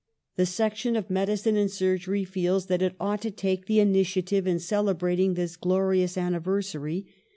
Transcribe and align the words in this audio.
"The 0.35 0.47
section 0.47 0.95
of 0.95 1.11
medicine 1.11 1.55
and 1.55 1.69
surgery 1.69 2.25
feels 2.25 2.65
that 2.65 2.81
it 2.81 2.95
ought 2.99 3.21
to 3.21 3.29
take 3.29 3.67
the 3.67 3.79
initiative 3.79 4.47
in 4.47 4.57
celebrating 4.57 5.35
this 5.35 5.55
glorious 5.55 6.17
anniversary. 6.17 7.05